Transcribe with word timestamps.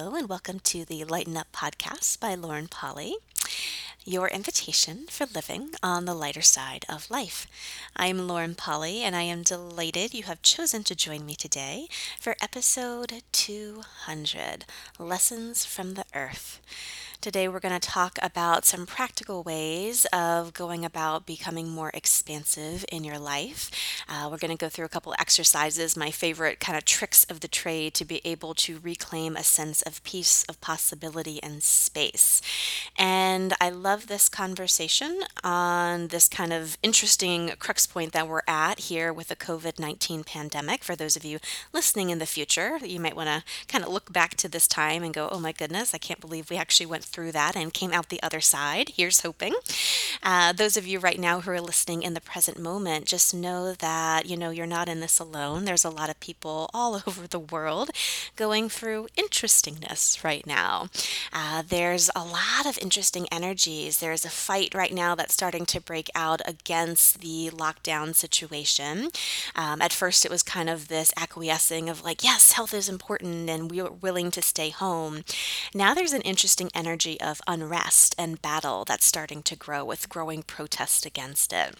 And 0.00 0.30
welcome 0.30 0.60
to 0.60 0.86
the 0.86 1.04
Lighten 1.04 1.36
Up 1.36 1.52
podcast 1.52 2.20
by 2.20 2.34
Lauren 2.34 2.68
Polly, 2.68 3.16
your 4.02 4.28
invitation 4.28 5.04
for 5.10 5.26
living 5.26 5.72
on 5.82 6.06
the 6.06 6.14
lighter 6.14 6.40
side 6.40 6.86
of 6.88 7.10
life. 7.10 7.46
I'm 7.94 8.26
Lauren 8.26 8.54
Polly, 8.54 9.02
and 9.02 9.14
I 9.14 9.22
am 9.22 9.42
delighted 9.42 10.14
you 10.14 10.22
have 10.22 10.40
chosen 10.40 10.84
to 10.84 10.94
join 10.94 11.26
me 11.26 11.34
today 11.34 11.86
for 12.18 12.34
episode 12.40 13.22
200 13.32 14.64
Lessons 14.98 15.66
from 15.66 15.92
the 15.92 16.06
Earth. 16.14 16.62
Today, 17.20 17.48
we're 17.48 17.60
going 17.60 17.78
to 17.78 17.86
talk 17.86 18.18
about 18.22 18.64
some 18.64 18.86
practical 18.86 19.42
ways 19.42 20.06
of 20.10 20.54
going 20.54 20.86
about 20.86 21.26
becoming 21.26 21.68
more 21.68 21.90
expansive 21.92 22.82
in 22.90 23.04
your 23.04 23.18
life. 23.18 23.70
Uh, 24.08 24.28
we're 24.30 24.38
going 24.38 24.50
to 24.50 24.56
go 24.56 24.70
through 24.70 24.86
a 24.86 24.88
couple 24.88 25.14
exercises, 25.18 25.98
my 25.98 26.10
favorite 26.10 26.60
kind 26.60 26.78
of 26.78 26.86
tricks 26.86 27.24
of 27.24 27.40
the 27.40 27.46
trade 27.46 27.92
to 27.92 28.06
be 28.06 28.22
able 28.24 28.54
to 28.54 28.78
reclaim 28.82 29.36
a 29.36 29.44
sense 29.44 29.82
of 29.82 30.02
peace, 30.02 30.44
of 30.48 30.62
possibility, 30.62 31.42
and 31.42 31.62
space. 31.62 32.40
And 32.96 33.52
I 33.60 33.68
love 33.68 34.06
this 34.06 34.30
conversation 34.30 35.20
on 35.44 36.08
this 36.08 36.26
kind 36.26 36.54
of 36.54 36.78
interesting 36.82 37.52
crux 37.58 37.86
point 37.86 38.12
that 38.12 38.28
we're 38.28 38.40
at 38.48 38.78
here 38.78 39.12
with 39.12 39.28
the 39.28 39.36
COVID 39.36 39.78
19 39.78 40.24
pandemic. 40.24 40.82
For 40.82 40.96
those 40.96 41.16
of 41.16 41.26
you 41.26 41.38
listening 41.70 42.08
in 42.08 42.18
the 42.18 42.24
future, 42.24 42.78
you 42.82 42.98
might 42.98 43.14
want 43.14 43.28
to 43.28 43.44
kind 43.68 43.84
of 43.84 43.90
look 43.92 44.10
back 44.10 44.36
to 44.36 44.48
this 44.48 44.66
time 44.66 45.02
and 45.02 45.12
go, 45.12 45.28
oh 45.30 45.38
my 45.38 45.52
goodness, 45.52 45.92
I 45.92 45.98
can't 45.98 46.18
believe 46.18 46.48
we 46.48 46.56
actually 46.56 46.86
went 46.86 47.09
through 47.10 47.32
that 47.32 47.56
and 47.56 47.74
came 47.74 47.92
out 47.92 48.08
the 48.08 48.22
other 48.22 48.40
side. 48.40 48.92
Here's 48.96 49.20
hoping. 49.20 49.54
Uh, 50.22 50.52
those 50.52 50.76
of 50.76 50.86
you 50.86 50.98
right 50.98 51.18
now 51.18 51.40
who 51.40 51.50
are 51.50 51.60
listening 51.60 52.02
in 52.02 52.14
the 52.14 52.20
present 52.20 52.58
moment, 52.58 53.06
just 53.06 53.34
know 53.34 53.72
that, 53.74 54.26
you 54.26 54.36
know, 54.36 54.50
you're 54.50 54.66
not 54.66 54.88
in 54.88 55.00
this 55.00 55.18
alone. 55.18 55.64
There's 55.64 55.84
a 55.84 55.90
lot 55.90 56.10
of 56.10 56.20
people 56.20 56.70
all 56.72 56.94
over 57.06 57.26
the 57.26 57.38
world 57.38 57.90
going 58.36 58.68
through 58.68 59.08
interestingness 59.16 60.22
right 60.24 60.46
now. 60.46 60.88
Uh, 61.32 61.62
there's 61.66 62.10
a 62.14 62.24
lot 62.24 62.66
of 62.66 62.78
interesting 62.78 63.26
energies. 63.32 63.98
There's 63.98 64.24
a 64.24 64.30
fight 64.30 64.74
right 64.74 64.92
now 64.92 65.14
that's 65.14 65.34
starting 65.34 65.66
to 65.66 65.80
break 65.80 66.10
out 66.14 66.40
against 66.46 67.20
the 67.20 67.50
lockdown 67.50 68.14
situation. 68.14 69.08
Um, 69.54 69.80
at 69.82 69.92
first, 69.92 70.24
it 70.24 70.30
was 70.30 70.42
kind 70.42 70.68
of 70.68 70.88
this 70.88 71.12
acquiescing 71.16 71.88
of 71.88 72.04
like, 72.04 72.22
yes, 72.22 72.52
health 72.52 72.74
is 72.74 72.88
important 72.88 73.48
and 73.48 73.70
we're 73.70 73.90
willing 73.90 74.30
to 74.32 74.42
stay 74.42 74.70
home. 74.70 75.24
Now 75.74 75.94
there's 75.94 76.12
an 76.12 76.22
interesting 76.22 76.70
energy 76.74 76.99
energy 77.00 77.20
of 77.22 77.40
unrest 77.46 78.14
and 78.18 78.42
battle 78.42 78.84
that's 78.84 79.06
starting 79.06 79.42
to 79.42 79.56
grow 79.56 79.82
with 79.82 80.10
growing 80.10 80.42
protest 80.42 81.06
against 81.06 81.50
it 81.50 81.74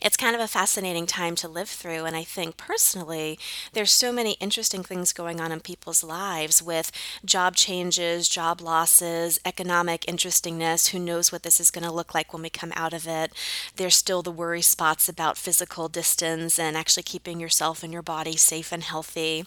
it's 0.00 0.16
kind 0.16 0.34
of 0.34 0.40
a 0.40 0.48
fascinating 0.48 1.06
time 1.06 1.34
to 1.36 1.48
live 1.48 1.68
through. 1.68 2.04
And 2.04 2.16
I 2.16 2.24
think 2.24 2.56
personally, 2.56 3.38
there's 3.72 3.90
so 3.90 4.12
many 4.12 4.32
interesting 4.32 4.82
things 4.82 5.12
going 5.12 5.40
on 5.40 5.52
in 5.52 5.60
people's 5.60 6.04
lives 6.04 6.62
with 6.62 6.90
job 7.24 7.56
changes, 7.56 8.28
job 8.28 8.60
losses, 8.60 9.40
economic 9.44 10.06
interestingness. 10.08 10.88
Who 10.88 10.98
knows 10.98 11.32
what 11.32 11.42
this 11.42 11.60
is 11.60 11.70
going 11.70 11.84
to 11.84 11.92
look 11.92 12.14
like 12.14 12.32
when 12.32 12.42
we 12.42 12.50
come 12.50 12.72
out 12.76 12.92
of 12.92 13.06
it? 13.06 13.32
There's 13.76 13.96
still 13.96 14.22
the 14.22 14.30
worry 14.30 14.62
spots 14.62 15.08
about 15.08 15.38
physical 15.38 15.88
distance 15.88 16.58
and 16.58 16.76
actually 16.76 17.02
keeping 17.02 17.40
yourself 17.40 17.82
and 17.82 17.92
your 17.92 18.02
body 18.02 18.36
safe 18.36 18.72
and 18.72 18.82
healthy. 18.82 19.44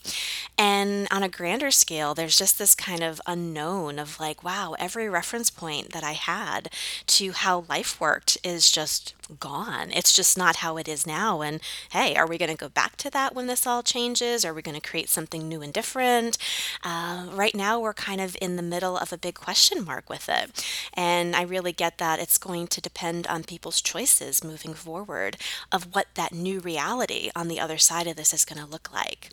And 0.58 1.08
on 1.12 1.24
a 1.24 1.30
grander 1.30 1.72
scale, 1.72 2.14
there's 2.14 2.38
just 2.38 2.58
this 2.58 2.76
kind 2.76 3.04
of 3.04 3.22
unknown 3.26 4.00
of 4.00 4.20
like, 4.20 4.44
wow, 4.44 4.76
every 4.80 5.10
reference 5.10 5.50
point 5.50 5.92
that 5.92 6.04
I 6.04 6.14
had 6.14 6.70
to 7.08 7.32
how 7.32 7.66
life 7.70 8.00
worked 8.00 8.38
is 8.44 8.72
just 8.72 9.14
gone. 9.40 9.92
It's 9.92 10.14
just 10.14 10.38
not 10.38 10.58
how 10.58 10.78
it 10.78 10.88
is 10.88 11.06
now. 11.06 11.42
And 11.42 11.60
hey, 11.92 12.16
are 12.16 12.28
we 12.28 12.38
going 12.38 12.52
to 12.52 12.58
go 12.58 12.70
back 12.70 12.96
to 12.98 13.10
that 13.12 13.36
when 13.36 13.48
this 13.48 13.68
all 13.68 13.84
changes? 13.84 14.46
Are 14.46 14.54
we 14.54 14.62
going 14.62 14.80
to 14.80 14.90
create 14.90 15.10
something 15.10 15.48
new 15.48 15.62
and 15.62 15.74
different? 15.74 16.38
Uh, 16.84 17.28
right 17.32 17.56
now, 17.56 17.80
we're 17.80 17.94
kind 17.94 18.22
of 18.22 18.38
in 18.42 18.56
the 18.56 18.62
middle 18.62 18.98
of 18.98 19.12
a 19.14 19.18
big 19.18 19.36
question 19.36 19.84
mark 19.84 20.10
with 20.10 20.30
it. 20.30 20.66
And 20.94 21.36
I 21.36 21.44
really 21.44 21.72
get 21.72 21.98
that 21.98 22.20
it's 22.20 22.38
going 22.38 22.68
to 22.68 22.82
depend 22.82 23.28
on 23.28 23.44
people's 23.44 23.82
choices 23.82 24.44
moving 24.44 24.74
forward 24.74 25.38
of 25.72 25.94
what 25.94 26.08
that 26.16 26.34
new 26.34 26.60
reality 26.60 27.30
on 27.36 27.48
the 27.48 27.60
other 27.60 27.78
side 27.78 28.08
of 28.08 28.16
this 28.16 28.34
is 28.34 28.46
going 28.46 28.64
to 28.64 28.70
look 28.70 28.92
like. 28.94 29.30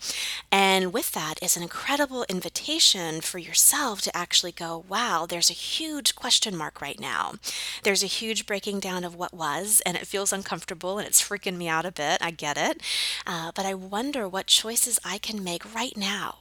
And 0.50 0.92
with 0.92 1.12
that 1.12 1.42
is 1.42 1.56
an 1.56 1.62
incredible 1.62 2.24
invitation 2.28 3.20
for 3.20 3.38
yourself 3.38 4.00
to 4.02 4.16
actually 4.16 4.52
go, 4.52 4.84
wow, 4.88 5.26
there's 5.28 5.50
a 5.50 5.54
huge 5.54 6.14
question 6.14 6.56
mark 6.56 6.80
right 6.80 6.98
now. 6.98 7.34
There's 7.82 8.02
a 8.02 8.06
huge 8.06 8.46
breaking 8.46 8.80
down 8.80 9.04
of 9.04 9.14
what 9.14 9.34
was 9.34 9.82
and 9.86 9.96
it 9.96 10.06
feels 10.06 10.32
uncomfortable 10.32 10.98
and 10.98 11.06
it's 11.06 11.26
freaking 11.26 11.56
me 11.56 11.68
out 11.68 11.86
a 11.86 11.92
bit. 11.92 12.18
I 12.20 12.32
get 12.32 12.58
it. 12.58 12.82
Uh, 13.26 13.52
but 13.54 13.64
I 13.64 13.72
wonder 13.72 14.28
what 14.28 14.48
choices 14.48 14.98
I 15.04 15.16
can 15.18 15.42
make 15.42 15.74
right 15.74 15.96
now 15.96 16.38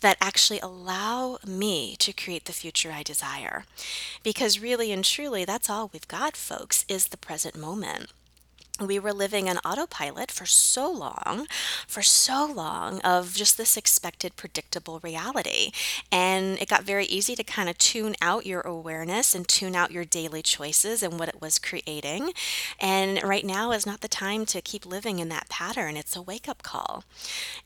that 0.00 0.18
actually 0.20 0.60
allow 0.60 1.38
me 1.46 1.96
to 1.96 2.12
create 2.12 2.44
the 2.44 2.52
future 2.52 2.92
I 2.92 3.02
desire. 3.02 3.64
Because 4.22 4.60
really 4.60 4.92
and 4.92 5.04
truly, 5.04 5.44
that's 5.44 5.68
all 5.68 5.90
we've 5.92 6.06
got, 6.06 6.36
folks, 6.36 6.84
is 6.88 7.08
the 7.08 7.16
present 7.16 7.56
moment 7.56 8.12
we 8.80 8.98
were 8.98 9.12
living 9.12 9.48
on 9.48 9.58
autopilot 9.58 10.32
for 10.32 10.46
so 10.46 10.90
long, 10.90 11.46
for 11.86 12.02
so 12.02 12.44
long 12.44 13.00
of 13.02 13.34
just 13.34 13.56
this 13.56 13.76
expected, 13.76 14.34
predictable 14.34 14.98
reality. 15.00 15.70
And 16.10 16.60
it 16.60 16.68
got 16.68 16.82
very 16.82 17.04
easy 17.04 17.36
to 17.36 17.44
kind 17.44 17.68
of 17.68 17.78
tune 17.78 18.16
out 18.20 18.46
your 18.46 18.62
awareness 18.62 19.32
and 19.32 19.46
tune 19.46 19.76
out 19.76 19.92
your 19.92 20.04
daily 20.04 20.42
choices 20.42 21.04
and 21.04 21.20
what 21.20 21.28
it 21.28 21.40
was 21.40 21.60
creating. 21.60 22.32
And 22.80 23.22
right 23.22 23.44
now 23.44 23.70
is 23.70 23.86
not 23.86 24.00
the 24.00 24.08
time 24.08 24.44
to 24.46 24.60
keep 24.60 24.84
living 24.84 25.20
in 25.20 25.28
that 25.28 25.48
pattern. 25.48 25.96
It's 25.96 26.16
a 26.16 26.22
wake 26.22 26.48
up 26.48 26.64
call. 26.64 27.04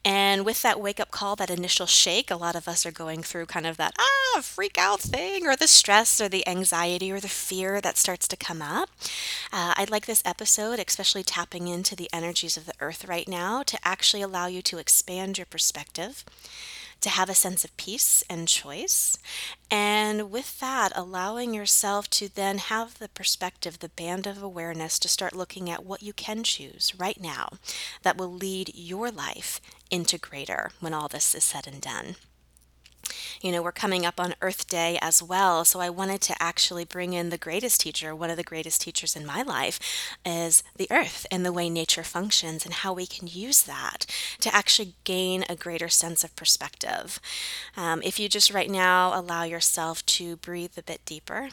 And 0.05 0.45
with 0.45 0.61
that 0.61 0.79
wake 0.79 1.01
up 1.01 1.11
call, 1.11 1.37
that 1.37 1.49
initial 1.49 1.87
shake, 1.87 2.31
a 2.31 2.37
lot 2.37 2.55
of 2.55 2.69
us 2.69 2.85
are 2.85 2.93
going 2.93 3.23
through 3.23 3.47
kind 3.47 3.67
of 3.67 3.79
that 3.79 3.95
ah, 3.99 4.43
freak 4.43 4.77
out 4.77 5.01
thing, 5.01 5.47
or 5.47 5.57
the 5.57 5.67
stress, 5.67 6.21
or 6.21 6.29
the 6.29 6.47
anxiety, 6.47 7.11
or 7.11 7.19
the 7.19 7.29
fear 7.29 7.81
that 7.81 7.97
starts 7.97 8.29
to 8.29 8.37
come 8.37 8.61
up. 8.61 8.91
Uh, 9.51 9.73
I'd 9.77 9.91
like 9.91 10.05
this 10.05 10.23
episode 10.27 10.79
especially 10.99 11.23
tapping 11.23 11.69
into 11.69 11.95
the 11.95 12.11
energies 12.13 12.57
of 12.57 12.67
the 12.67 12.75
earth 12.81 13.05
right 13.05 13.29
now 13.29 13.63
to 13.63 13.79
actually 13.85 14.21
allow 14.21 14.49
you 14.49 14.61
to 14.61 14.79
expand 14.79 15.39
your 15.39 15.47
perspective, 15.47 16.25
to 17.01 17.09
have 17.09 17.29
a 17.29 17.35
sense 17.35 17.63
of 17.65 17.77
peace 17.77 18.25
and 18.29 18.49
choice. 18.49 19.17
And 19.71 20.29
with 20.33 20.59
that, 20.59 20.91
allowing 20.97 21.55
yourself 21.55 22.11
to 22.11 22.29
then 22.29 22.59
have 22.59 22.99
the 22.99 23.09
perspective, 23.09 23.79
the 23.79 23.91
band 23.91 24.27
of 24.27 24.43
awareness 24.43 24.99
to 24.99 25.09
start 25.09 25.37
looking 25.37 25.71
at 25.71 25.87
what 25.87 26.03
you 26.03 26.13
can 26.13 26.43
choose 26.43 26.93
right 26.99 27.21
now 27.21 27.51
that 28.03 28.17
will 28.17 28.33
lead 28.33 28.73
your 28.75 29.13
life 29.13 29.61
into 29.93 30.19
greater 30.19 30.73
when 30.81 30.93
all 30.93 31.07
this 31.07 31.33
is 31.33 31.45
said 31.45 31.69
and 31.69 31.81
done 31.81 32.17
you 33.41 33.53
know, 33.53 33.63
we're 33.63 33.73
coming 33.73 34.05
up 34.05 34.19
on 34.19 34.35
Earth 34.41 34.69
Day 34.69 34.99
as 35.01 35.23
well. 35.23 35.65
So 35.65 35.81
I 35.81 35.91
wanted 35.91 36.21
to 36.23 36.43
actually 36.43 36.85
bring 36.85 37.13
in 37.13 37.31
the 37.31 37.39
greatest 37.39 37.81
teacher. 37.81 38.15
One 38.15 38.31
of 38.31 38.37
the 38.37 38.43
greatest 38.43 38.81
teachers 38.81 39.17
in 39.17 39.27
my 39.27 39.43
life 39.43 39.79
is 40.25 40.63
the 40.77 40.89
earth 40.91 41.27
and 41.31 41.45
the 41.45 41.53
way 41.53 41.71
nature 41.71 42.05
functions 42.05 42.65
and 42.65 42.75
how 42.75 42.93
we 42.93 43.07
can 43.07 43.29
use 43.29 43.63
that 43.63 44.07
to 44.41 44.55
actually 44.55 44.95
gain 45.05 45.45
a 45.49 45.57
greater 45.57 45.89
sense 45.89 46.25
of 46.25 46.35
perspective. 46.37 47.21
Um, 47.77 48.03
if 48.03 48.19
you 48.19 48.29
just 48.29 48.53
right 48.53 48.71
now 48.71 49.19
allow 49.19 49.45
yourself 49.45 50.05
to 50.07 50.37
breathe 50.37 50.77
a 50.77 50.83
bit 50.83 51.05
deeper, 51.05 51.51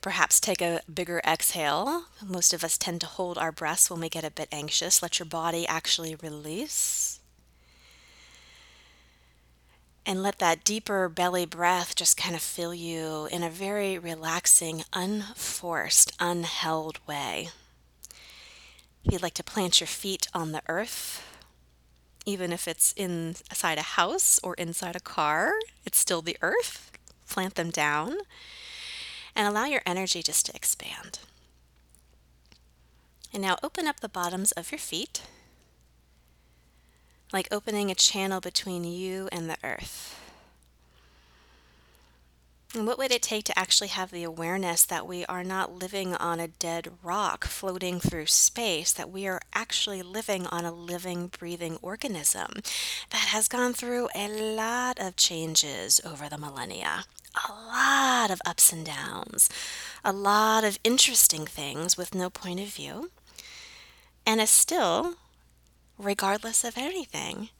Perhaps 0.00 0.38
take 0.38 0.62
a 0.62 0.80
bigger 0.92 1.20
exhale. 1.26 2.04
Most 2.24 2.54
of 2.54 2.62
us 2.62 2.78
tend 2.78 3.00
to 3.00 3.06
hold 3.06 3.36
our 3.36 3.50
breaths 3.50 3.90
when 3.90 4.00
we 4.00 4.08
get 4.08 4.24
a 4.24 4.30
bit 4.30 4.48
anxious. 4.52 5.02
Let 5.02 5.18
your 5.18 5.26
body 5.26 5.66
actually 5.66 6.14
release. 6.14 7.17
And 10.08 10.22
let 10.22 10.38
that 10.38 10.64
deeper 10.64 11.06
belly 11.10 11.44
breath 11.44 11.94
just 11.94 12.16
kind 12.16 12.34
of 12.34 12.40
fill 12.40 12.72
you 12.72 13.28
in 13.30 13.42
a 13.42 13.50
very 13.50 13.98
relaxing, 13.98 14.84
unforced, 14.94 16.16
unheld 16.16 16.96
way. 17.06 17.50
If 19.04 19.12
you'd 19.12 19.22
like 19.22 19.34
to 19.34 19.44
plant 19.44 19.80
your 19.80 19.86
feet 19.86 20.26
on 20.32 20.52
the 20.52 20.62
earth, 20.66 21.22
even 22.24 22.54
if 22.54 22.66
it's 22.66 22.92
inside 22.92 23.76
a 23.76 23.82
house 23.82 24.40
or 24.42 24.54
inside 24.54 24.96
a 24.96 25.00
car, 25.00 25.52
it's 25.84 25.98
still 25.98 26.22
the 26.22 26.38
earth. 26.40 26.90
Plant 27.28 27.56
them 27.56 27.68
down 27.68 28.16
and 29.36 29.46
allow 29.46 29.66
your 29.66 29.82
energy 29.84 30.22
just 30.22 30.46
to 30.46 30.56
expand. 30.56 31.18
And 33.30 33.42
now 33.42 33.58
open 33.62 33.86
up 33.86 34.00
the 34.00 34.08
bottoms 34.08 34.52
of 34.52 34.72
your 34.72 34.78
feet 34.78 35.20
like 37.32 37.48
opening 37.50 37.90
a 37.90 37.94
channel 37.94 38.40
between 38.40 38.84
you 38.84 39.28
and 39.32 39.48
the 39.48 39.56
earth. 39.62 40.14
And 42.74 42.86
what 42.86 42.98
would 42.98 43.10
it 43.10 43.22
take 43.22 43.44
to 43.44 43.58
actually 43.58 43.88
have 43.88 44.10
the 44.10 44.24
awareness 44.24 44.84
that 44.84 45.06
we 45.06 45.24
are 45.24 45.42
not 45.42 45.72
living 45.72 46.14
on 46.14 46.38
a 46.38 46.48
dead 46.48 46.90
rock 47.02 47.46
floating 47.46 47.98
through 47.98 48.26
space, 48.26 48.92
that 48.92 49.10
we 49.10 49.26
are 49.26 49.40
actually 49.54 50.02
living 50.02 50.46
on 50.46 50.66
a 50.66 50.72
living, 50.72 51.28
breathing 51.28 51.78
organism 51.80 52.52
that 53.08 53.28
has 53.28 53.48
gone 53.48 53.72
through 53.72 54.08
a 54.14 54.28
lot 54.28 54.98
of 55.00 55.16
changes 55.16 55.98
over 56.04 56.28
the 56.28 56.36
millennia? 56.36 57.04
A 57.48 57.52
lot 57.52 58.30
of 58.30 58.42
ups 58.44 58.70
and 58.70 58.84
downs, 58.84 59.48
a 60.04 60.12
lot 60.12 60.62
of 60.62 60.78
interesting 60.84 61.46
things 61.46 61.96
with 61.96 62.14
no 62.14 62.28
point 62.28 62.60
of 62.60 62.66
view, 62.66 63.10
and 64.26 64.42
is 64.42 64.50
still 64.50 65.14
regardless 65.98 66.64
of 66.64 66.78
anything, 66.78 67.50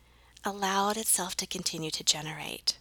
allowed 0.44 0.96
itself 0.96 1.34
to 1.36 1.46
continue 1.46 1.90
to 1.90 2.04
generate. 2.04 2.78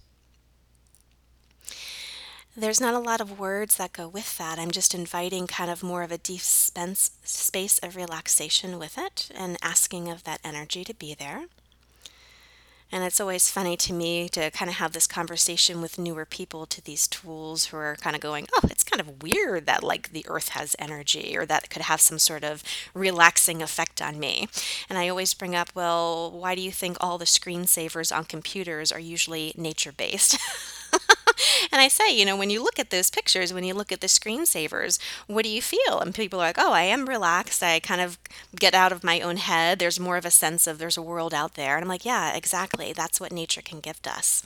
There's 2.56 2.82
not 2.82 2.96
a 2.96 3.00
lot 3.00 3.22
of 3.22 3.40
words 3.40 3.78
that 3.78 3.94
go 3.94 4.08
with 4.08 4.38
that. 4.40 4.58
I'm 4.58 4.72
just 4.72 4.96
inviting 4.96 5.46
kind 5.46 5.70
of 5.70 5.84
more 5.84 6.02
of 6.02 6.12
a 6.12 6.18
deep 6.18 6.42
space 6.42 7.80
of 7.84 7.96
relaxation 7.96 8.80
with 8.80 8.98
it 8.98 9.30
and 9.36 9.58
asking 9.62 10.10
of 10.10 10.24
that 10.24 10.40
energy 10.44 10.84
to 10.84 10.94
be 10.94 11.14
there. 11.14 11.46
And 12.92 13.04
it's 13.04 13.20
always 13.20 13.50
funny 13.50 13.76
to 13.78 13.94
me 13.94 14.30
to 14.30 14.50
kind 14.52 14.70
of 14.70 14.78
have 14.78 14.94
this 14.94 15.08
conversation 15.08 15.82
with 15.82 15.98
newer 16.00 16.26
people 16.26 16.66
to 16.68 16.82
these 16.82 17.08
tools 17.08 17.66
who 17.66 17.78
are 17.78 17.98
kind 18.00 18.16
of 18.16 18.22
going, 18.22 18.48
oh, 18.56 18.68
it's 18.70 18.84
kind 18.84 19.02
of 19.02 19.22
weird 19.22 19.66
that 19.66 19.84
like 19.84 20.12
the 20.14 20.26
earth 20.30 20.50
has 20.50 20.76
energy 20.80 21.38
or 21.38 21.46
that 21.46 21.70
could 21.70 21.82
have 21.84 22.00
some 22.00 22.18
sort 22.18 22.44
of 22.46 22.64
relaxing 22.94 23.62
effect 23.62 24.02
on 24.02 24.20
me. 24.20 24.48
And 24.90 24.98
I 24.98 25.10
always 25.10 25.34
bring 25.34 25.56
up, 25.56 25.70
well, 25.76 26.32
why 26.32 26.56
do 26.56 26.62
you 26.62 26.72
think 26.72 26.98
all 27.02 27.18
the 27.18 27.26
screensavers 27.26 28.16
on 28.16 28.24
computers 28.24 28.92
are 28.92 29.00
usually 29.00 29.54
nature 29.58 29.92
based? 29.92 30.38
and 31.72 31.82
I 31.82 31.88
say, 31.88 32.16
you 32.16 32.26
know, 32.26 32.36
when 32.36 32.50
you 32.50 32.64
look 32.64 32.80
at 32.80 32.90
those 32.90 33.10
pictures, 33.10 33.54
when 33.54 33.64
you 33.64 33.74
look 33.74 33.92
at 33.92 34.02
the 34.02 34.08
screensavers, 34.08 35.00
what 35.28 35.44
do 35.44 35.50
you 35.50 35.62
feel? 35.62 36.00
And 36.00 36.14
people 36.14 36.40
are 36.40 36.48
like, 36.48 36.60
oh, 36.60 36.74
I 36.74 36.84
am 36.84 37.08
relaxed. 37.08 37.64
I 37.64 37.80
kind 37.80 38.02
of 38.02 38.18
get 38.60 38.74
out 38.74 38.92
of 38.92 39.04
my 39.04 39.22
own 39.22 39.38
head. 39.38 39.80
There's 39.80 40.00
more 40.00 40.18
of 40.18 40.26
a 40.26 40.32
sense 40.32 40.68
of 40.68 40.78
there's 40.78 40.98
a 40.98 41.02
world 41.02 41.34
out 41.34 41.56
there. 41.56 41.76
And 41.76 41.84
I'm 41.84 41.90
like, 41.90 42.06
yeah, 42.06 42.36
exactly. 42.36 42.94
That's 42.94 43.20
what 43.20 43.32
nature 43.32 43.62
can 43.62 43.80
gift 43.80 44.08
us. 44.08 44.44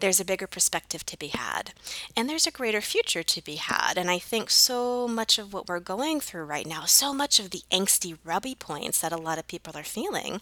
There's 0.00 0.20
a 0.20 0.24
bigger 0.24 0.46
perspective 0.46 1.04
to 1.06 1.18
be 1.18 1.28
had, 1.28 1.72
and 2.16 2.28
there's 2.28 2.46
a 2.46 2.50
greater 2.50 2.80
future 2.80 3.22
to 3.22 3.44
be 3.44 3.56
had. 3.56 3.98
And 3.98 4.10
I 4.10 4.18
think 4.18 4.48
so 4.48 5.06
much 5.06 5.38
of 5.38 5.52
what 5.52 5.68
we're 5.68 5.80
going 5.80 6.20
through 6.20 6.44
right 6.44 6.66
now, 6.66 6.84
so 6.86 7.12
much 7.12 7.38
of 7.38 7.50
the 7.50 7.62
angsty, 7.70 8.16
rubby 8.24 8.54
points 8.54 9.00
that 9.00 9.12
a 9.12 9.18
lot 9.18 9.38
of 9.38 9.46
people 9.46 9.76
are 9.76 9.84
feeling, 9.84 10.40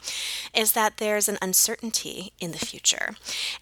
is 0.54 0.72
that 0.72 0.98
there's 0.98 1.28
an 1.28 1.38
uncertainty 1.42 2.32
in 2.38 2.52
the 2.52 2.58
future. 2.58 3.16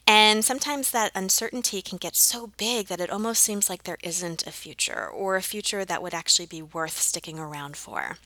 And 0.07 0.45
sometimes 0.45 0.91
that 0.91 1.13
uncertainty 1.15 1.81
can 1.81 1.97
get 1.97 2.16
so 2.21 2.49
big 2.57 2.89
that 2.89 3.01
it 3.01 3.11
almost 3.11 3.43
seems 3.43 3.69
like 3.69 3.85
there 3.85 3.99
isn't 4.03 4.47
a 4.47 4.53
future 4.53 5.07
or 5.07 5.37
a 5.37 5.43
future 5.43 5.85
that 5.85 6.03
would 6.03 6.15
actually 6.15 6.47
be 6.47 6.63
worth 6.63 6.99
sticking 6.99 7.39
around 7.39 7.77
for. 7.77 8.19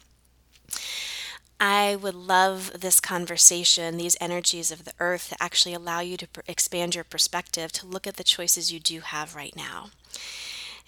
I 1.60 1.96
would 1.96 2.14
love 2.14 2.80
this 2.80 3.00
conversation, 3.00 3.98
these 3.98 4.16
energies 4.18 4.70
of 4.70 4.84
the 4.84 4.94
earth 4.98 5.28
to 5.28 5.42
actually 5.42 5.74
allow 5.74 6.00
you 6.00 6.16
to 6.16 6.28
expand 6.48 6.94
your 6.94 7.04
perspective, 7.04 7.70
to 7.72 7.86
look 7.86 8.06
at 8.06 8.16
the 8.16 8.24
choices 8.24 8.72
you 8.72 8.80
do 8.80 9.00
have 9.00 9.34
right 9.34 9.54
now. 9.54 9.90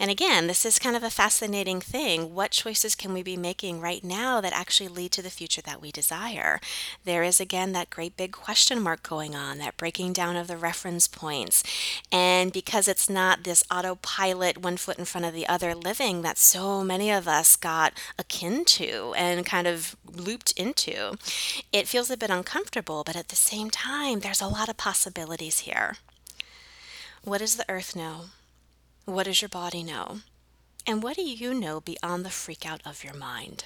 And 0.02 0.10
again, 0.10 0.48
this 0.48 0.66
is 0.66 0.80
kind 0.80 0.96
of 0.96 1.04
a 1.04 1.10
fascinating 1.10 1.80
thing. 1.80 2.34
What 2.34 2.50
choices 2.50 2.96
can 2.96 3.12
we 3.12 3.22
be 3.22 3.36
making 3.36 3.80
right 3.80 4.02
now 4.02 4.40
that 4.40 4.52
actually 4.52 4.88
lead 4.88 5.12
to 5.12 5.22
the 5.22 5.30
future 5.30 5.62
that 5.62 5.80
we 5.80 5.92
desire? 5.92 6.58
There 7.04 7.22
is 7.22 7.38
again 7.38 7.70
that 7.70 7.88
great 7.88 8.16
big 8.16 8.32
question 8.32 8.82
mark 8.82 9.04
going 9.08 9.36
on, 9.36 9.58
that 9.58 9.76
breaking 9.76 10.12
down 10.12 10.34
of 10.34 10.48
the 10.48 10.56
reference 10.56 11.06
points. 11.06 11.62
And 12.10 12.52
because 12.52 12.88
it's 12.88 13.08
not 13.08 13.44
this 13.44 13.62
autopilot, 13.70 14.58
one 14.58 14.76
foot 14.76 14.98
in 14.98 15.04
front 15.04 15.24
of 15.24 15.34
the 15.34 15.46
other 15.46 15.72
living 15.72 16.22
that 16.22 16.36
so 16.36 16.82
many 16.82 17.12
of 17.12 17.28
us 17.28 17.54
got 17.54 17.92
akin 18.18 18.64
to 18.64 19.14
and 19.16 19.46
kind 19.46 19.68
of 19.68 19.94
looped 20.12 20.50
into, 20.56 21.16
it 21.72 21.86
feels 21.86 22.10
a 22.10 22.16
bit 22.16 22.28
uncomfortable, 22.28 23.04
but 23.06 23.14
at 23.14 23.28
the 23.28 23.36
same 23.36 23.70
time, 23.70 24.18
there's 24.18 24.42
a 24.42 24.48
lot 24.48 24.68
of 24.68 24.76
possibilities 24.76 25.60
here. 25.60 25.98
What 27.22 27.38
does 27.38 27.54
the 27.54 27.70
earth 27.70 27.94
know? 27.94 28.22
What 29.04 29.24
does 29.24 29.42
your 29.42 29.48
body 29.48 29.82
know? 29.82 30.20
And 30.86 31.02
what 31.02 31.16
do 31.16 31.22
you 31.22 31.54
know 31.54 31.80
beyond 31.80 32.24
the 32.24 32.30
freak 32.30 32.64
out 32.64 32.80
of 32.84 33.02
your 33.02 33.14
mind? 33.14 33.64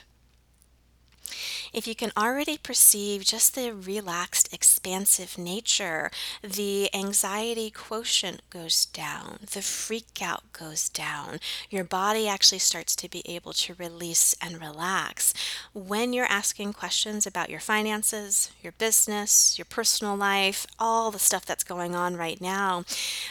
If 1.76 1.86
you 1.86 1.94
can 1.94 2.10
already 2.16 2.56
perceive 2.56 3.22
just 3.22 3.54
the 3.54 3.70
relaxed, 3.70 4.48
expansive 4.50 5.36
nature, 5.36 6.10
the 6.42 6.88
anxiety 6.94 7.70
quotient 7.70 8.40
goes 8.48 8.86
down, 8.86 9.40
the 9.52 9.60
freak 9.60 10.22
out 10.22 10.50
goes 10.54 10.88
down. 10.88 11.38
Your 11.68 11.84
body 11.84 12.26
actually 12.28 12.60
starts 12.60 12.96
to 12.96 13.10
be 13.10 13.20
able 13.26 13.52
to 13.52 13.74
release 13.74 14.34
and 14.40 14.58
relax. 14.58 15.34
When 15.74 16.14
you're 16.14 16.32
asking 16.32 16.72
questions 16.72 17.26
about 17.26 17.50
your 17.50 17.60
finances, 17.60 18.50
your 18.62 18.72
business, 18.72 19.58
your 19.58 19.66
personal 19.66 20.16
life, 20.16 20.66
all 20.78 21.10
the 21.10 21.18
stuff 21.18 21.44
that's 21.44 21.62
going 21.62 21.94
on 21.94 22.16
right 22.16 22.40
now, 22.40 22.86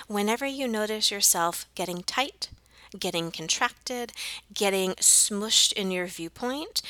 whenever 0.07 0.45
you 0.45 0.67
notice 0.67 1.09
yourself 1.09 1.65
getting 1.73 2.03
tight, 2.03 2.49
getting 2.99 3.31
contracted, 3.31 4.13
getting 4.53 4.91
smushed 4.91 5.73
in 5.73 5.89
your 5.89 6.05
viewpoint, 6.05 6.81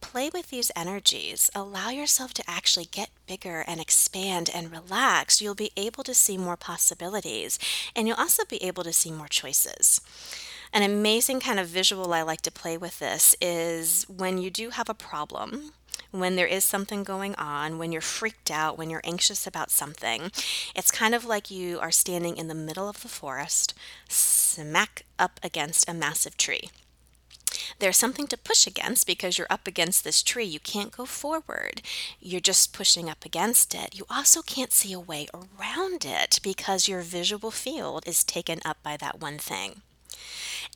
play 0.00 0.30
with 0.32 0.50
these 0.50 0.70
energies. 0.74 1.50
Allow 1.54 1.90
yourself 1.90 2.34
to 2.34 2.44
actually 2.48 2.86
get 2.86 3.10
bigger 3.26 3.64
and 3.66 3.80
expand 3.80 4.50
and 4.54 4.70
relax. 4.70 5.40
You'll 5.40 5.54
be 5.54 5.72
able 5.76 6.04
to 6.04 6.14
see 6.14 6.36
more 6.36 6.56
possibilities 6.56 7.58
and 7.94 8.08
you'll 8.08 8.16
also 8.16 8.44
be 8.44 8.62
able 8.62 8.84
to 8.84 8.92
see 8.92 9.10
more 9.10 9.28
choices. 9.28 10.00
An 10.72 10.82
amazing 10.82 11.40
kind 11.40 11.58
of 11.58 11.66
visual 11.66 12.12
I 12.12 12.22
like 12.22 12.42
to 12.42 12.50
play 12.52 12.76
with 12.76 13.00
this 13.00 13.34
is 13.40 14.04
when 14.08 14.38
you 14.38 14.50
do 14.50 14.70
have 14.70 14.88
a 14.88 14.94
problem, 14.94 15.72
when 16.12 16.36
there 16.36 16.46
is 16.46 16.64
something 16.64 17.02
going 17.02 17.34
on, 17.34 17.78
when 17.78 17.92
you're 17.92 18.00
freaked 18.00 18.50
out, 18.50 18.78
when 18.78 18.90
you're 18.90 19.00
anxious 19.04 19.46
about 19.46 19.70
something, 19.70 20.30
it's 20.74 20.90
kind 20.90 21.14
of 21.14 21.24
like 21.24 21.50
you 21.50 21.78
are 21.80 21.90
standing 21.90 22.36
in 22.36 22.48
the 22.48 22.54
middle 22.54 22.88
of 22.88 23.02
the 23.02 23.08
forest, 23.08 23.74
smack 24.08 25.04
up 25.18 25.40
against 25.42 25.88
a 25.88 25.94
massive 25.94 26.36
tree. 26.36 26.70
There's 27.78 27.96
something 27.96 28.26
to 28.28 28.36
push 28.36 28.66
against 28.66 29.06
because 29.06 29.38
you're 29.38 29.46
up 29.50 29.66
against 29.66 30.04
this 30.04 30.22
tree. 30.22 30.44
You 30.44 30.60
can't 30.60 30.96
go 30.96 31.06
forward. 31.06 31.82
You're 32.20 32.40
just 32.40 32.72
pushing 32.72 33.08
up 33.08 33.24
against 33.24 33.74
it. 33.74 33.96
You 33.96 34.04
also 34.10 34.42
can't 34.42 34.72
see 34.72 34.92
a 34.92 35.00
way 35.00 35.28
around 35.34 36.04
it 36.04 36.40
because 36.42 36.88
your 36.88 37.00
visual 37.00 37.50
field 37.50 38.04
is 38.06 38.24
taken 38.24 38.60
up 38.64 38.82
by 38.82 38.96
that 38.98 39.20
one 39.20 39.38
thing. 39.38 39.82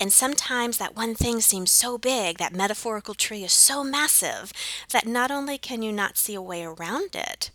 And 0.00 0.12
sometimes 0.12 0.78
that 0.78 0.96
one 0.96 1.14
thing 1.14 1.40
seems 1.40 1.70
so 1.70 1.98
big, 1.98 2.38
that 2.38 2.54
metaphorical 2.54 3.14
tree 3.14 3.44
is 3.44 3.52
so 3.52 3.84
massive, 3.84 4.52
that 4.90 5.06
not 5.06 5.30
only 5.30 5.58
can 5.58 5.82
you 5.82 5.92
not 5.92 6.16
see 6.16 6.34
a 6.34 6.42
way 6.42 6.64
around 6.64 7.14
it, 7.14 7.50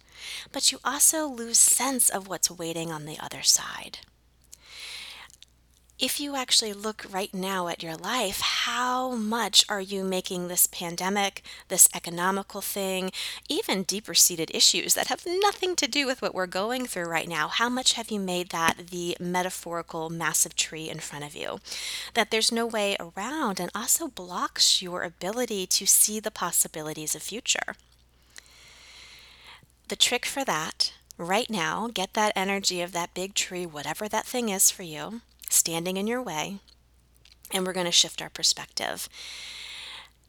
but 0.52 0.72
you 0.72 0.80
also 0.84 1.26
lose 1.28 1.58
sense 1.58 2.10
of 2.10 2.28
what's 2.28 2.52
waiting 2.52 2.92
on 2.92 3.06
the 3.06 3.18
other 3.20 3.42
side 3.42 4.00
if 6.00 6.18
you 6.18 6.38
actually 6.38 6.72
look 6.72 7.06
right 7.12 7.34
now 7.34 7.68
at 7.68 7.84
your 7.84 7.98
life, 7.98 8.40
how 8.40 9.12
much 9.12 9.66
are 9.68 9.82
you 9.82 10.02
making 10.02 10.48
this 10.48 10.66
pandemic, 10.66 11.44
this 11.68 11.90
economical 11.94 12.62
thing, 12.62 13.12
even 13.50 13.84
deeper 13.84 14.14
seated 14.14 14.50
issues 14.54 14.94
that 14.94 15.08
have 15.08 15.26
nothing 15.26 15.76
to 15.76 15.88
do 15.90 16.06
with 16.06 16.22
what 16.22 16.34
we're 16.34 16.48
going 16.48 16.86
through 16.86 17.04
right 17.10 17.28
now? 17.28 17.50
How 17.50 17.68
much 17.68 17.94
have 17.94 18.10
you 18.10 18.20
made 18.20 18.50
that 18.50 18.88
the 18.92 19.18
metaphorical 19.20 20.10
massive 20.10 20.56
tree 20.56 20.90
in 20.90 21.00
front 21.00 21.26
of 21.26 21.36
you? 21.36 21.60
That 22.14 22.32
there's 22.32 22.52
no 22.52 22.66
way 22.66 22.96
around 22.98 23.60
and 23.60 23.70
also 23.76 24.08
blocks 24.08 24.82
your 24.82 25.04
ability 25.04 25.68
to 25.68 25.86
see 25.86 26.22
the 26.22 26.32
possibilities 26.32 27.14
of 27.14 27.22
future. 27.22 27.76
The 29.90 29.98
trick 29.98 30.26
for 30.26 30.46
that 30.46 30.94
right 31.18 31.50
now, 31.50 31.90
get 31.94 32.14
that 32.14 32.32
energy 32.38 32.82
of 32.82 32.94
that 32.94 33.14
big 33.14 33.34
tree, 33.34 33.66
whatever 33.66 34.08
that 34.08 34.26
thing 34.26 34.48
is 34.48 34.72
for 34.72 34.84
you 34.84 35.20
standing 35.50 35.98
in 35.98 36.08
your 36.08 36.22
way, 36.22 36.60
and 37.52 37.66
we're 37.66 37.74
going 37.74 37.86
to 37.86 37.92
shift 37.92 38.22
our 38.22 38.30
perspective. 38.30 39.10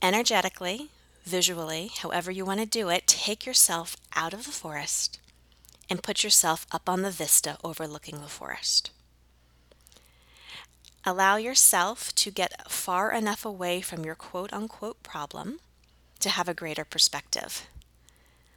Energetically, 0.02 0.88
visually, 1.24 1.90
however 2.00 2.30
you 2.30 2.44
want 2.44 2.60
to 2.60 2.66
do 2.66 2.88
it, 2.88 3.06
take 3.06 3.46
yourself 3.46 3.96
out 4.16 4.32
of 4.32 4.44
the 4.44 4.52
forest 4.52 5.20
and 5.88 6.02
put 6.02 6.24
yourself 6.24 6.66
up 6.72 6.88
on 6.88 7.02
the 7.02 7.10
vista 7.10 7.58
overlooking 7.62 8.20
the 8.20 8.28
forest. 8.28 8.90
Allow 11.04 11.36
yourself 11.36 12.14
to 12.16 12.30
get 12.30 12.70
far 12.70 13.12
enough 13.12 13.44
away 13.44 13.80
from 13.80 14.04
your 14.04 14.14
quote 14.14 14.52
unquote 14.52 15.02
problem 15.02 15.58
to 16.20 16.28
have 16.28 16.48
a 16.48 16.54
greater 16.54 16.84
perspective. 16.84 17.66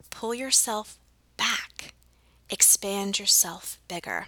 Pull 0.09 0.33
yourself 0.33 0.97
back, 1.37 1.93
expand 2.49 3.17
yourself 3.17 3.79
bigger. 3.87 4.27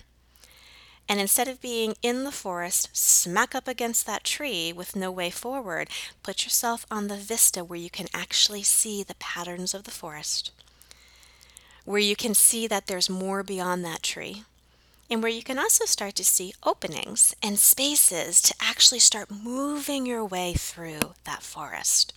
And 1.08 1.20
instead 1.20 1.48
of 1.48 1.62
being 1.62 1.96
in 2.02 2.24
the 2.24 2.32
forest, 2.32 2.90
smack 2.96 3.54
up 3.54 3.68
against 3.68 4.06
that 4.08 4.24
tree 4.24 4.74
with 4.74 4.96
no 4.96 5.12
way 5.12 5.30
forward, 5.30 5.88
put 6.24 6.44
yourself 6.44 6.86
on 6.90 7.08
the 7.08 7.18
vista 7.18 7.64
where 7.64 7.80
you 7.80 7.92
can 7.92 8.08
actually 8.14 8.64
see 8.64 9.04
the 9.04 9.16
patterns 9.16 9.74
of 9.76 9.84
the 9.84 9.92
forest, 9.92 10.52
where 11.84 12.00
you 12.00 12.16
can 12.16 12.34
see 12.34 12.66
that 12.66 12.88
there's 12.88 13.10
more 13.10 13.44
beyond 13.44 13.86
that 13.86 14.02
tree, 14.02 14.44
and 15.10 15.22
where 15.22 15.32
you 15.32 15.44
can 15.44 15.60
also 15.60 15.86
start 15.86 16.16
to 16.16 16.24
see 16.24 16.56
openings 16.64 17.36
and 17.44 17.60
spaces 17.60 18.42
to 18.42 18.56
actually 18.60 19.00
start 19.00 19.30
moving 19.30 20.08
your 20.08 20.26
way 20.26 20.54
through 20.54 21.14
that 21.24 21.44
forest. 21.44 22.14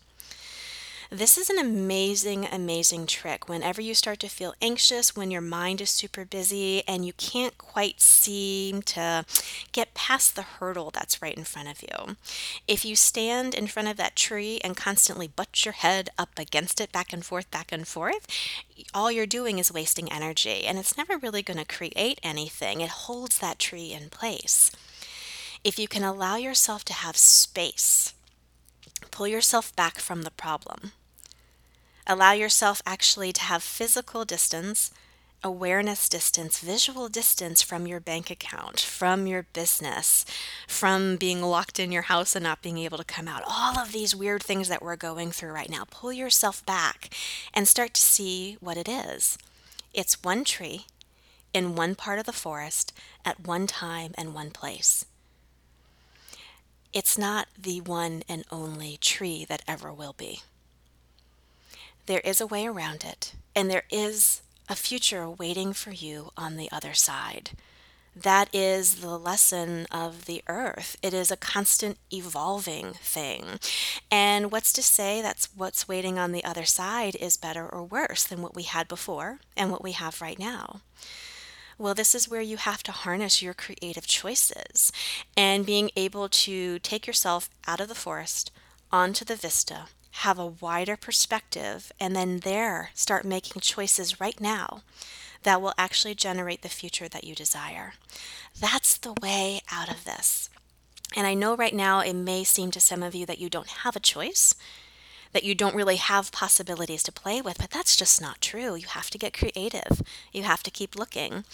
This 1.10 1.38
is 1.38 1.48
an 1.48 1.58
amazing, 1.58 2.44
amazing 2.44 3.06
trick. 3.06 3.48
Whenever 3.48 3.80
you 3.80 3.94
start 3.94 4.20
to 4.20 4.28
feel 4.28 4.52
anxious, 4.60 5.16
when 5.16 5.30
your 5.30 5.40
mind 5.40 5.80
is 5.80 5.88
super 5.88 6.26
busy 6.26 6.86
and 6.86 7.06
you 7.06 7.14
can't 7.14 7.56
quite 7.56 7.98
seem 8.02 8.82
to 8.82 9.24
get 9.72 9.94
past 9.94 10.36
the 10.36 10.42
hurdle 10.42 10.90
that's 10.90 11.22
right 11.22 11.34
in 11.34 11.44
front 11.44 11.70
of 11.70 11.80
you. 11.80 12.16
If 12.66 12.84
you 12.84 12.94
stand 12.94 13.54
in 13.54 13.68
front 13.68 13.88
of 13.88 13.96
that 13.96 14.16
tree 14.16 14.60
and 14.62 14.76
constantly 14.76 15.28
butt 15.28 15.64
your 15.64 15.72
head 15.72 16.10
up 16.18 16.38
against 16.38 16.78
it 16.78 16.92
back 16.92 17.10
and 17.10 17.24
forth, 17.24 17.50
back 17.50 17.72
and 17.72 17.88
forth, 17.88 18.26
all 18.92 19.10
you're 19.10 19.24
doing 19.24 19.58
is 19.58 19.72
wasting 19.72 20.12
energy 20.12 20.66
and 20.66 20.78
it's 20.78 20.98
never 20.98 21.16
really 21.16 21.42
going 21.42 21.58
to 21.58 21.64
create 21.64 22.20
anything. 22.22 22.82
It 22.82 22.90
holds 22.90 23.38
that 23.38 23.58
tree 23.58 23.94
in 23.94 24.10
place. 24.10 24.70
if 25.64 25.78
you 25.78 25.88
can 25.88 26.02
allow 26.04 26.36
yourself 26.36 26.84
to 26.84 26.92
have 26.92 27.16
space, 27.16 28.14
pull 29.10 29.26
yourself 29.26 29.74
back 29.74 29.98
from 29.98 30.22
the 30.22 30.30
problem, 30.30 30.92
allow 32.08 32.32
yourself 32.32 32.82
actually 32.86 33.32
to 33.32 33.42
have 33.42 33.62
physical 33.62 34.24
distance 34.24 34.90
awareness 35.44 36.08
distance, 36.08 36.58
visual 36.58 37.08
distance 37.08 37.62
from 37.62 37.86
your 37.86 38.00
bank 38.00 38.30
account, 38.30 38.80
from 38.80 39.26
your 39.26 39.44
business, 39.52 40.24
from 40.66 41.16
being 41.16 41.42
locked 41.42 41.78
in 41.78 41.92
your 41.92 42.02
house 42.02 42.34
and 42.34 42.42
not 42.42 42.62
being 42.62 42.78
able 42.78 42.98
to 42.98 43.04
come 43.04 43.28
out. 43.28 43.42
All 43.48 43.78
of 43.78 43.92
these 43.92 44.16
weird 44.16 44.42
things 44.42 44.68
that 44.68 44.82
we're 44.82 44.96
going 44.96 45.30
through 45.30 45.52
right 45.52 45.70
now. 45.70 45.84
Pull 45.90 46.12
yourself 46.12 46.64
back 46.66 47.10
and 47.54 47.68
start 47.68 47.94
to 47.94 48.00
see 48.00 48.56
what 48.60 48.76
it 48.76 48.88
is. 48.88 49.38
It's 49.94 50.22
one 50.22 50.44
tree 50.44 50.86
in 51.54 51.76
one 51.76 51.94
part 51.94 52.18
of 52.18 52.26
the 52.26 52.32
forest 52.32 52.92
at 53.24 53.46
one 53.46 53.66
time 53.66 54.12
and 54.18 54.34
one 54.34 54.50
place. 54.50 55.04
It's 56.92 57.18
not 57.18 57.48
the 57.56 57.80
one 57.80 58.22
and 58.28 58.44
only 58.50 58.96
tree 59.00 59.44
that 59.48 59.62
ever 59.68 59.92
will 59.92 60.14
be. 60.14 60.40
There 62.08 62.20
is 62.20 62.40
a 62.40 62.46
way 62.46 62.66
around 62.66 63.04
it, 63.04 63.34
and 63.54 63.70
there 63.70 63.82
is 63.90 64.40
a 64.66 64.74
future 64.74 65.28
waiting 65.28 65.74
for 65.74 65.90
you 65.90 66.30
on 66.38 66.56
the 66.56 66.72
other 66.72 66.94
side. 66.94 67.50
That 68.16 68.48
is 68.50 69.02
the 69.02 69.18
lesson 69.18 69.84
of 69.90 70.24
the 70.24 70.42
earth. 70.48 70.96
It 71.02 71.12
is 71.12 71.30
a 71.30 71.36
constant 71.36 71.98
evolving 72.10 72.94
thing. 72.94 73.60
And 74.10 74.50
what's 74.50 74.72
to 74.72 74.82
say 74.82 75.20
that's 75.20 75.50
what's 75.54 75.86
waiting 75.86 76.18
on 76.18 76.32
the 76.32 76.44
other 76.44 76.64
side 76.64 77.14
is 77.14 77.36
better 77.36 77.68
or 77.68 77.84
worse 77.84 78.24
than 78.24 78.40
what 78.40 78.56
we 78.56 78.62
had 78.62 78.88
before 78.88 79.40
and 79.54 79.70
what 79.70 79.84
we 79.84 79.92
have 79.92 80.22
right 80.22 80.38
now? 80.38 80.80
Well, 81.76 81.92
this 81.92 82.14
is 82.14 82.26
where 82.26 82.40
you 82.40 82.56
have 82.56 82.82
to 82.84 82.92
harness 82.92 83.42
your 83.42 83.52
creative 83.52 84.06
choices 84.06 84.92
and 85.36 85.66
being 85.66 85.90
able 85.94 86.30
to 86.30 86.78
take 86.78 87.06
yourself 87.06 87.50
out 87.66 87.80
of 87.80 87.88
the 87.88 87.94
forest 87.94 88.50
onto 88.90 89.26
the 89.26 89.36
vista 89.36 89.88
have 90.10 90.38
a 90.38 90.46
wider 90.46 90.96
perspective, 90.96 91.92
and 92.00 92.16
then 92.16 92.40
there 92.40 92.90
start 92.94 93.24
making 93.24 93.60
choices 93.60 94.20
right 94.20 94.40
now 94.40 94.82
that 95.42 95.62
will 95.62 95.74
actually 95.78 96.14
generate 96.14 96.62
the 96.62 96.68
future 96.68 97.08
that 97.08 97.24
you 97.24 97.34
desire. 97.34 97.94
That's 98.58 98.98
the 98.98 99.14
way 99.22 99.60
out 99.70 99.90
of 99.90 100.04
this. 100.04 100.50
And 101.16 101.26
I 101.26 101.34
know 101.34 101.56
right 101.56 101.74
now 101.74 102.00
it 102.00 102.14
may 102.14 102.44
seem 102.44 102.70
to 102.72 102.80
some 102.80 103.02
of 103.02 103.14
you 103.14 103.24
that 103.26 103.38
you 103.38 103.48
don't 103.48 103.68
have 103.68 103.96
a 103.96 104.00
choice, 104.00 104.54
that 105.32 105.44
you 105.44 105.54
don't 105.54 105.74
really 105.74 105.96
have 105.96 106.32
possibilities 106.32 107.02
to 107.04 107.12
play 107.12 107.40
with, 107.40 107.58
but 107.58 107.70
that's 107.70 107.96
just 107.96 108.20
not 108.20 108.40
true. 108.40 108.74
You 108.74 108.86
have 108.88 109.10
to 109.10 109.18
get 109.18 109.36
creative. 109.36 110.02
You 110.32 110.42
have 110.42 110.62
to 110.64 110.70
keep 110.70 110.96
looking. 110.96 111.44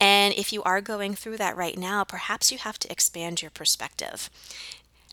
And 0.00 0.34
if 0.34 0.52
you 0.52 0.62
are 0.62 0.80
going 0.80 1.14
through 1.14 1.38
that 1.38 1.56
right 1.56 1.78
now, 1.78 2.04
perhaps 2.04 2.52
you 2.52 2.58
have 2.58 2.78
to 2.80 2.92
expand 2.92 3.42
your 3.42 3.50
perspective. 3.50 4.30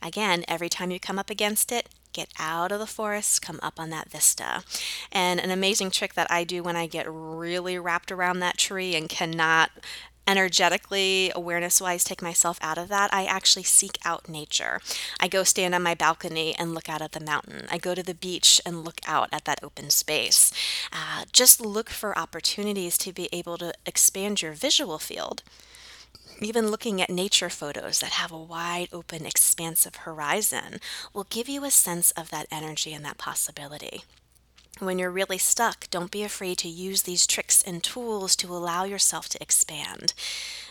Again, 0.02 0.46
every 0.48 0.70
time 0.70 0.92
you 0.92 1.00
come 1.00 1.20
up 1.20 1.30
against 1.30 1.72
it, 1.72 1.90
get 2.14 2.30
out 2.40 2.72
of 2.72 2.80
the 2.80 2.88
forest, 2.88 3.42
come 3.42 3.60
up 3.62 3.80
on 3.80 3.90
that 3.92 4.10
vista. 4.10 4.64
And 5.12 5.40
an 5.40 5.52
amazing 5.52 5.92
trick 5.92 6.14
that 6.14 6.32
I 6.32 6.44
do 6.44 6.64
when 6.64 6.76
I 6.76 6.88
get 6.88 7.06
really 7.10 7.78
wrapped 7.78 8.12
around 8.12 8.40
that 8.40 8.58
tree 8.58 8.96
and 8.96 9.10
cannot 9.10 9.72
energetically, 10.30 11.32
awareness 11.34 11.82
wise, 11.82 12.04
take 12.04 12.22
myself 12.22 12.60
out 12.62 12.78
of 12.78 12.88
that, 12.88 13.12
I 13.12 13.26
actually 13.26 13.64
seek 13.64 13.98
out 14.06 14.30
nature. 14.30 14.80
I 15.20 15.28
go 15.28 15.44
stand 15.44 15.74
on 15.74 15.82
my 15.82 15.96
balcony 15.96 16.54
and 16.58 16.76
look 16.76 16.88
out 16.88 17.02
at 17.02 17.14
the 17.14 17.20
mountain. 17.20 17.66
I 17.72 17.80
go 17.80 17.96
to 17.96 18.04
the 18.04 18.14
beach 18.14 18.62
and 18.64 18.86
look 18.86 19.02
out 19.08 19.30
at 19.32 19.46
that 19.46 19.64
open 19.64 19.90
space. 19.90 20.54
Uh, 20.94 21.26
just 21.34 21.60
look 21.60 21.90
for 21.90 22.18
opportunities 22.18 22.96
to 23.00 23.12
be 23.12 23.28
able 23.32 23.58
to 23.58 23.74
expand 23.88 24.44
your 24.44 24.54
visual 24.54 25.00
field 25.00 25.42
even 26.46 26.72
looking 26.72 27.02
at 27.02 27.10
nature 27.10 27.50
photos 27.50 28.00
that 28.00 28.12
have 28.12 28.32
a 28.32 28.38
wide 28.38 28.90
open, 28.92 29.26
expansive 29.26 29.96
horizon 29.98 30.80
will 31.14 31.26
give 31.30 31.50
you 31.50 31.66
a 31.66 31.72
sense 31.72 32.12
of 32.12 32.30
that 32.30 32.48
energy 32.52 32.94
and 32.94 33.04
that 33.06 33.18
possibility. 33.18 34.04
When 34.80 34.98
you're 34.98 35.12
really 35.12 35.38
stuck, 35.38 35.90
don't 35.90 36.10
be 36.10 36.24
afraid 36.24 36.58
to 36.60 36.70
use 36.70 37.02
these 37.02 37.28
tricks 37.28 37.62
and 37.62 37.84
tools 37.84 38.34
to 38.38 38.48
allow 38.56 38.86
yourself 38.86 39.28
to 39.30 39.42
expand. 39.42 40.14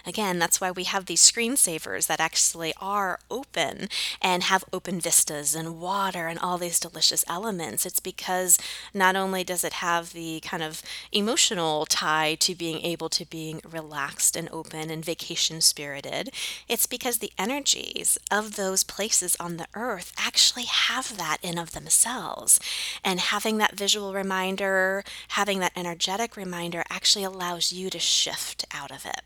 Again, 0.06 0.38
that's 0.38 0.58
why 0.58 0.70
we 0.70 0.84
have 0.84 1.04
these 1.04 1.20
screensavers 1.20 2.06
that 2.06 2.18
actually 2.18 2.72
are 2.80 3.20
open 3.30 3.88
and 4.22 4.44
have 4.44 4.64
open 4.72 5.00
vistas 5.00 5.54
and 5.54 5.78
water 5.78 6.28
and 6.28 6.38
all 6.38 6.56
these 6.56 6.80
delicious 6.80 7.22
elements. 7.28 7.84
It's 7.84 8.00
because 8.00 8.58
not 8.94 9.16
only 9.16 9.44
does 9.44 9.64
it 9.64 9.74
have 9.74 10.14
the 10.14 10.40
kind 10.40 10.62
of 10.62 10.80
emotional 11.12 11.84
tie 11.84 12.36
to 12.36 12.54
being 12.54 12.80
able 12.80 13.10
to 13.10 13.26
being 13.26 13.60
relaxed 13.70 14.34
and 14.34 14.48
open 14.50 14.90
and 14.90 15.04
vacation 15.04 15.60
spirited, 15.60 16.30
it's 16.68 16.86
because 16.86 17.18
the 17.18 17.32
energies 17.38 18.16
of 18.30 18.56
those 18.56 18.84
places 18.84 19.36
on 19.38 19.58
the 19.58 19.66
earth 19.74 20.12
actually 20.18 20.64
have 20.64 21.18
that 21.18 21.36
in 21.42 21.58
of 21.58 21.72
themselves. 21.72 22.58
And 23.04 23.20
having 23.20 23.58
that 23.58 23.76
visual 23.98 24.14
reminder, 24.14 25.02
having 25.28 25.58
that 25.58 25.72
energetic 25.74 26.36
reminder 26.36 26.84
actually 26.88 27.24
allows 27.24 27.72
you 27.72 27.90
to 27.90 27.98
shift 27.98 28.64
out 28.72 28.92
of 28.92 29.04
it. 29.04 29.22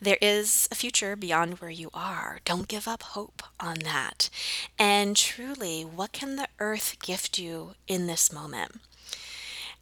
There 0.00 0.18
is 0.22 0.68
a 0.70 0.76
future 0.76 1.16
beyond 1.16 1.58
where 1.58 1.68
you 1.70 1.90
are. 1.92 2.38
Don't 2.44 2.68
give 2.68 2.86
up 2.86 3.02
hope 3.02 3.42
on 3.58 3.80
that. 3.80 4.30
And 4.78 5.16
truly, 5.16 5.82
what 5.82 6.12
can 6.12 6.36
the 6.36 6.46
earth 6.60 6.96
gift 7.02 7.40
you 7.40 7.74
in 7.88 8.06
this 8.06 8.32
moment? 8.32 8.76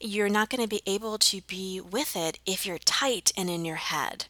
You're 0.01 0.31
not 0.31 0.49
going 0.49 0.63
to 0.63 0.69
be 0.69 0.81
able 0.87 1.19
to 1.19 1.43
be 1.43 1.79
with 1.79 2.17
it 2.17 2.39
if 2.47 2.65
you're 2.65 2.79
tight 2.79 3.33
and 3.37 3.51
in 3.51 3.67
your 3.67 3.77
head. 3.77 4.25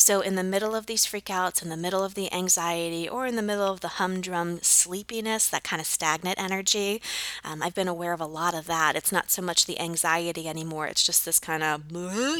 So, 0.00 0.22
in 0.22 0.34
the 0.34 0.42
middle 0.42 0.74
of 0.74 0.86
these 0.86 1.04
freakouts, 1.04 1.62
in 1.62 1.68
the 1.68 1.76
middle 1.76 2.02
of 2.02 2.14
the 2.14 2.32
anxiety, 2.32 3.06
or 3.06 3.26
in 3.26 3.36
the 3.36 3.42
middle 3.42 3.70
of 3.70 3.80
the 3.80 4.00
humdrum 4.00 4.58
sleepiness, 4.62 5.46
that 5.48 5.62
kind 5.62 5.78
of 5.78 5.86
stagnant 5.86 6.40
energy, 6.40 7.02
um, 7.44 7.62
I've 7.62 7.74
been 7.74 7.86
aware 7.86 8.14
of 8.14 8.20
a 8.20 8.24
lot 8.24 8.54
of 8.54 8.66
that. 8.66 8.96
It's 8.96 9.12
not 9.12 9.30
so 9.30 9.42
much 9.42 9.66
the 9.66 9.78
anxiety 9.78 10.48
anymore, 10.48 10.86
it's 10.86 11.04
just 11.04 11.26
this 11.26 11.38
kind 11.38 11.62
of 11.62 11.82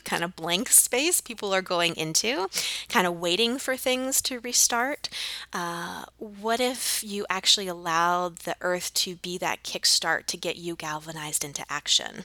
kind 0.04 0.24
of 0.24 0.36
blank 0.36 0.70
space 0.70 1.20
people 1.20 1.52
are 1.54 1.60
going 1.60 1.94
into, 1.96 2.48
kind 2.88 3.06
of 3.06 3.20
waiting 3.20 3.58
for 3.58 3.76
things 3.76 4.22
to 4.22 4.40
restart. 4.40 5.10
Uh, 5.52 6.06
what 6.16 6.60
if 6.60 7.04
you 7.04 7.26
actually 7.28 7.68
allowed 7.68 8.36
the 8.38 8.56
earth 8.62 8.94
to 8.94 9.16
be 9.16 9.36
that 9.36 9.64
kickstart 9.64 10.24
to 10.28 10.38
get 10.38 10.56
you 10.56 10.76
galvanized 10.76 11.44
into 11.44 11.62
action? 11.68 12.24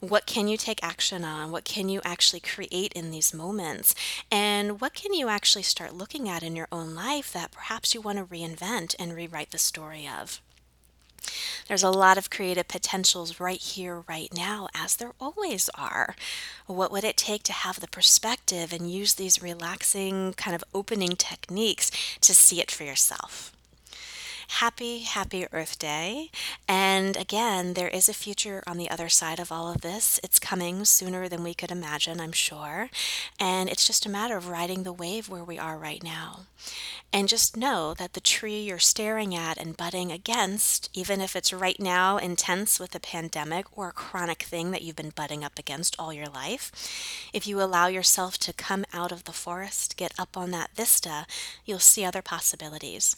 What 0.00 0.26
can 0.26 0.48
you 0.48 0.56
take 0.56 0.82
action 0.82 1.24
on? 1.24 1.50
What 1.50 1.64
can 1.64 1.88
you 1.88 2.00
actually 2.04 2.40
create 2.40 2.92
in 2.92 3.10
these 3.10 3.32
moments? 3.32 3.94
And 4.30 4.80
what 4.80 4.94
can 4.94 5.14
you 5.14 5.28
actually 5.28 5.62
start 5.62 5.94
looking 5.94 6.28
at 6.28 6.42
in 6.42 6.56
your 6.56 6.68
own 6.70 6.94
life 6.94 7.32
that 7.32 7.52
perhaps 7.52 7.94
you 7.94 8.00
want 8.00 8.18
to 8.18 8.24
reinvent 8.24 8.94
and 8.98 9.14
rewrite 9.14 9.50
the 9.50 9.58
story 9.58 10.08
of? 10.08 10.40
There's 11.66 11.82
a 11.82 11.90
lot 11.90 12.18
of 12.18 12.30
creative 12.30 12.68
potentials 12.68 13.40
right 13.40 13.60
here, 13.60 14.04
right 14.08 14.32
now, 14.32 14.68
as 14.74 14.96
there 14.96 15.12
always 15.20 15.68
are. 15.74 16.14
What 16.66 16.92
would 16.92 17.02
it 17.04 17.16
take 17.16 17.42
to 17.44 17.52
have 17.52 17.80
the 17.80 17.88
perspective 17.88 18.72
and 18.72 18.90
use 18.90 19.14
these 19.14 19.42
relaxing, 19.42 20.34
kind 20.34 20.54
of 20.54 20.62
opening 20.72 21.16
techniques 21.16 21.90
to 22.20 22.34
see 22.34 22.60
it 22.60 22.70
for 22.70 22.84
yourself? 22.84 23.55
Happy, 24.48 25.00
happy 25.00 25.46
Earth 25.52 25.78
Day. 25.78 26.30
And 26.68 27.16
again, 27.16 27.74
there 27.74 27.88
is 27.88 28.08
a 28.08 28.14
future 28.14 28.62
on 28.66 28.78
the 28.78 28.90
other 28.90 29.08
side 29.08 29.38
of 29.38 29.52
all 29.52 29.70
of 29.70 29.80
this. 29.80 30.20
It's 30.22 30.38
coming 30.38 30.84
sooner 30.84 31.28
than 31.28 31.42
we 31.42 31.54
could 31.54 31.70
imagine, 31.70 32.20
I'm 32.20 32.32
sure. 32.32 32.90
And 33.38 33.68
it's 33.68 33.86
just 33.86 34.06
a 34.06 34.10
matter 34.10 34.36
of 34.36 34.48
riding 34.48 34.82
the 34.82 34.92
wave 34.92 35.28
where 35.28 35.44
we 35.44 35.58
are 35.58 35.78
right 35.78 36.02
now. 36.02 36.40
And 37.12 37.28
just 37.28 37.56
know 37.56 37.94
that 37.94 38.12
the 38.12 38.20
tree 38.20 38.60
you're 38.62 38.78
staring 38.78 39.34
at 39.34 39.58
and 39.58 39.76
butting 39.76 40.10
against, 40.10 40.90
even 40.92 41.20
if 41.20 41.36
it's 41.36 41.52
right 41.52 41.78
now 41.78 42.16
intense 42.18 42.80
with 42.80 42.94
a 42.94 43.00
pandemic 43.00 43.66
or 43.76 43.88
a 43.88 43.92
chronic 43.92 44.42
thing 44.42 44.70
that 44.72 44.82
you've 44.82 44.96
been 44.96 45.10
butting 45.10 45.44
up 45.44 45.58
against 45.58 45.96
all 45.98 46.12
your 46.12 46.26
life, 46.26 47.30
if 47.32 47.46
you 47.46 47.60
allow 47.60 47.86
yourself 47.86 48.38
to 48.38 48.52
come 48.52 48.84
out 48.92 49.12
of 49.12 49.24
the 49.24 49.32
forest, 49.32 49.96
get 49.96 50.12
up 50.18 50.36
on 50.36 50.50
that 50.50 50.70
vista, 50.74 51.26
you'll 51.64 51.78
see 51.78 52.04
other 52.04 52.22
possibilities. 52.22 53.16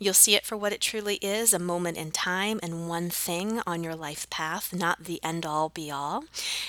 You'll 0.00 0.14
see 0.14 0.36
it 0.36 0.46
for 0.46 0.56
what 0.56 0.72
it 0.72 0.80
truly 0.80 1.16
is 1.16 1.52
a 1.52 1.58
moment 1.58 1.96
in 1.96 2.12
time 2.12 2.60
and 2.62 2.88
one 2.88 3.10
thing 3.10 3.60
on 3.66 3.82
your 3.82 3.96
life 3.96 4.30
path, 4.30 4.72
not 4.72 5.04
the 5.04 5.22
end 5.24 5.44
all 5.44 5.70
be 5.70 5.90
all. 5.90 6.24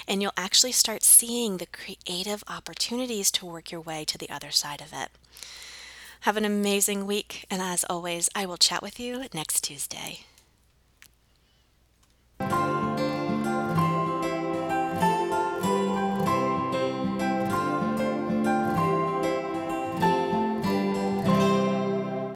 And 0.08 0.22
you'll 0.22 0.32
actually 0.36 0.72
start 0.72 1.04
seeing 1.04 1.58
the 1.58 1.68
creative 1.68 2.44
opportunities 2.48 3.30
to 3.32 3.46
work 3.46 3.72
your 3.72 3.82
way 3.82 4.04
to 4.06 4.18
the 4.18 4.30
other 4.32 4.50
side 4.50 4.82
of 4.82 4.94
it. 4.94 5.10
Have 6.22 6.38
an 6.38 6.46
amazing 6.46 7.06
week, 7.06 7.46
and 7.52 7.62
as 7.62 7.86
always, 7.88 8.30
I 8.36 8.46
will 8.48 8.58
chat 8.58 8.82
with 8.82 9.00
you 9.00 9.26
next 9.32 9.64
Tuesday. 9.64 10.22